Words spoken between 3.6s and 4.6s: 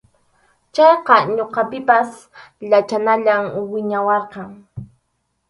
wiñawarqan.